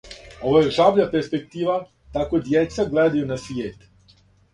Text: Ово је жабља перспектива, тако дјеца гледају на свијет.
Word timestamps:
Ово 0.51 0.59
је 0.61 0.69
жабља 0.77 1.03
перспектива, 1.11 1.75
тако 2.15 2.39
дјеца 2.47 2.87
гледају 2.95 3.29
на 3.33 3.39
свијет. 3.45 3.85